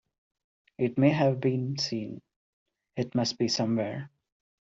[0.79, 2.23] It may have been seen;
[2.95, 4.09] it must be somewhere.